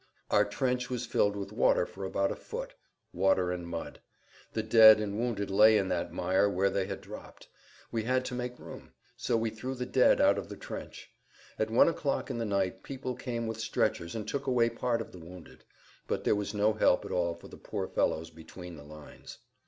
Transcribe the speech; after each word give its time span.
Our 0.31 0.45
trench 0.45 0.89
was 0.89 1.05
filled 1.05 1.35
with 1.35 1.51
water 1.51 1.85
for 1.85 2.05
about 2.05 2.31
a 2.31 2.35
foot—water 2.35 3.51
and 3.51 3.67
mud. 3.67 4.01
The 4.53 4.63
dead 4.63 4.99
and 4.99 5.15
wounded 5.19 5.51
lay 5.51 5.77
in 5.77 5.89
that 5.89 6.11
mire 6.11 6.49
where 6.49 6.71
they 6.71 6.87
had 6.87 7.01
dropped. 7.01 7.47
We 7.91 8.01
had 8.05 8.25
to 8.25 8.33
make 8.33 8.57
room. 8.57 8.93
So 9.15 9.37
we 9.37 9.51
threw 9.51 9.75
the 9.75 9.85
dead 9.85 10.19
out 10.19 10.39
of 10.39 10.49
the 10.49 10.57
trench. 10.57 11.11
At 11.59 11.69
one 11.69 11.87
o'clock 11.87 12.31
in 12.31 12.39
the 12.39 12.45
night 12.45 12.81
people 12.81 13.13
came 13.13 13.45
with 13.45 13.59
stretchers 13.59 14.15
and 14.15 14.27
took 14.27 14.47
away 14.47 14.69
part 14.69 15.01
of 15.01 15.11
the 15.11 15.19
wounded. 15.19 15.65
But 16.07 16.23
there 16.23 16.33
was 16.33 16.55
no 16.55 16.73
help 16.73 17.05
at 17.05 17.11
all 17.11 17.35
for 17.35 17.47
the 17.47 17.57
poor 17.57 17.87
fellows 17.87 18.31
between 18.31 18.77
the 18.77 18.83
lines. 18.83 19.37